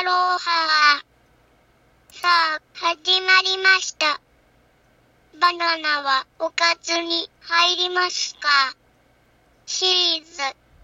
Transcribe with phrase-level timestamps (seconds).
[0.00, 1.02] アロハ
[2.10, 4.18] さあ、始まりました。
[5.38, 8.48] バナナはおかずに入りますか？
[9.66, 10.30] シリーズ、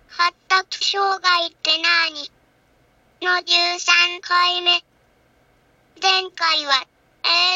[0.09, 2.31] 発達障害って何？
[3.23, 4.85] の13回目。
[6.03, 6.87] 前回は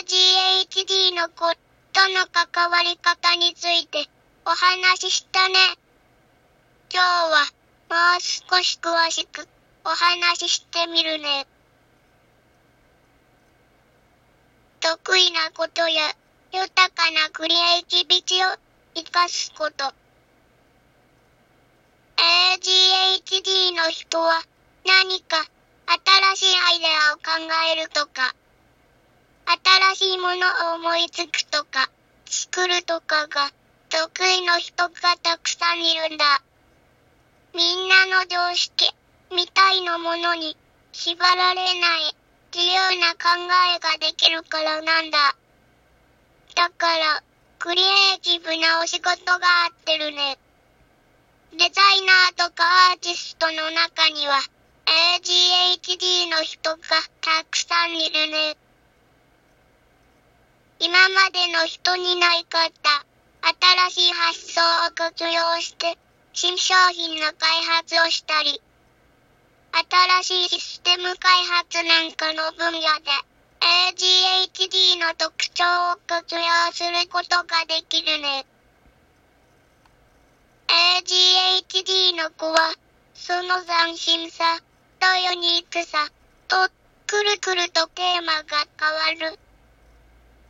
[0.01, 4.09] ADHD の子との関わり方について
[4.47, 5.55] お話ししたね。
[6.91, 7.45] 今日は
[7.91, 9.47] もう少し詳しく
[9.85, 11.47] お話ししてみるね。
[14.81, 16.03] 得意なことや
[16.53, 18.59] 豊かなクリエイティビティを
[18.95, 19.93] 活かすこと。
[22.17, 24.43] ADHD の人は
[24.85, 25.47] 何か
[26.35, 27.23] 新しいアイデアを考
[27.73, 28.35] えるとか、
[29.95, 31.91] 新しいものを思いつくとか、
[32.27, 33.51] 作るとかが
[33.89, 36.43] 得意の人がたくさんいるんだ。
[37.55, 38.95] みんなの常識
[39.33, 40.57] みたいなものに
[40.93, 42.17] 縛られない
[42.53, 43.39] 自由な考
[43.75, 45.37] えができるからなんだ。
[46.57, 47.23] だから、
[47.59, 47.85] クリエ
[48.17, 50.37] イティブなお仕事が合ってるね。
[51.53, 54.41] デザイナーとかアーティストの中には、
[54.87, 56.79] ADHD の人が
[57.21, 58.57] たくさんいるね。
[60.81, 63.05] 今までの人にないかった
[63.91, 65.99] 新しい発想を活用して
[66.33, 68.61] 新商品の開発をしたり、
[69.73, 76.41] 新しいシステム開発なんかの分野で ADHD の特徴を活用
[76.73, 78.47] することができるね。
[80.67, 82.75] ADHD の子は、
[83.13, 84.45] その斬新さ
[84.99, 86.09] とユニークさ
[86.49, 86.71] と、
[87.07, 89.39] くるくるとテーマが変わる。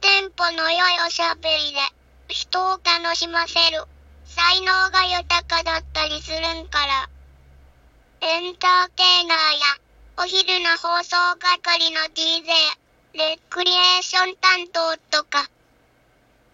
[0.01, 1.81] テンポの良いおしゃべりで、
[2.29, 3.85] 人を楽しませる。
[4.25, 7.11] 才能が豊かだったりするんから。
[8.23, 9.45] エンターテイナーや、
[10.19, 12.53] お昼の放送係の DJ、
[13.15, 15.49] レクリエーション担当とか、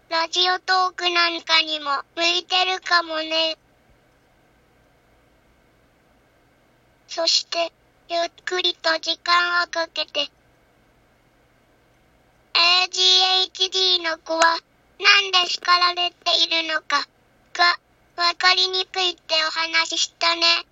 [0.07, 3.57] ラジオトークなんかにも向いてるかもね。
[7.09, 7.73] そして、
[8.07, 10.29] ゆっくりと時間をかけて、
[12.53, 14.57] ADHD の子は、
[14.99, 16.15] なんで叱られて
[16.45, 17.05] いるのか、
[17.51, 17.77] が、
[18.15, 20.65] わかりにくいってお話ししたね。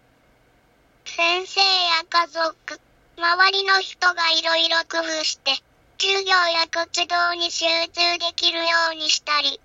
[1.15, 2.81] 先生や家族、
[3.15, 5.51] 周りの人がいろいろ工夫して、
[5.97, 9.61] 授業や活動に集中できるようにしたり、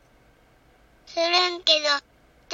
[1.09, 1.89] するんけど、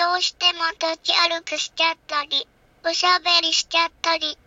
[0.03, 2.49] どうしても立ち歩くしちゃったり、
[2.87, 4.39] おしゃべりしちゃったり、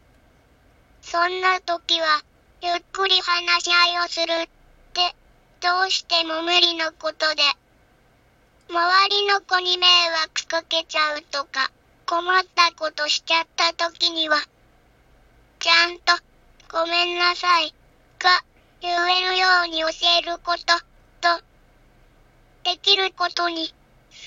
[1.03, 2.23] そんな時は、
[2.63, 4.47] ゆっくり話し合いをするっ
[4.93, 5.15] て、
[5.61, 7.43] どうしても無理なことで、
[8.67, 9.85] 周りの子に迷
[10.23, 11.69] 惑かけちゃうとか、
[12.09, 14.37] 困ったことしちゃった時には、
[15.59, 16.11] ちゃんと、
[16.67, 17.71] ごめんなさい、
[18.17, 18.43] が、
[18.81, 19.87] 言えるように教
[20.17, 20.63] えること、
[21.21, 21.43] と、
[22.63, 23.75] できることに、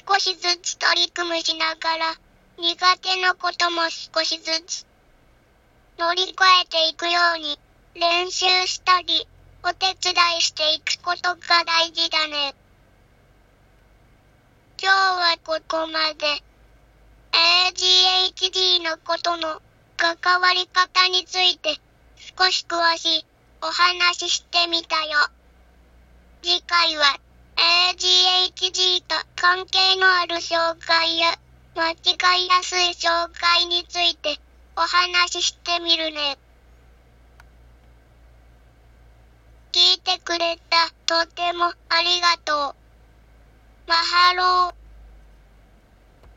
[0.08, 2.14] 少しずつ取り組むしながら、
[2.56, 4.86] 苦手なことも少しずつ、
[5.98, 7.58] 乗り越えていくように、
[7.96, 9.26] 練習したり、
[9.64, 12.54] お手伝いしていくことが大事だね。
[14.80, 16.51] 今日はここまで。
[17.72, 19.62] ADHD のことの
[19.96, 21.80] 関わり方について
[22.38, 23.26] 少し詳しい
[23.62, 25.18] お話ししてみたよ。
[26.42, 27.18] 次回は
[27.56, 31.38] ADHD と関係のある障害や
[31.74, 34.38] 間違いやすい障害について
[34.76, 36.36] お話ししてみるね。
[39.72, 43.88] 聞いてくれたとてもありがとう。
[43.88, 44.81] マハロー。